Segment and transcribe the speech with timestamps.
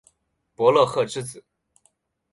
[0.55, 1.45] 傅勒赫之子。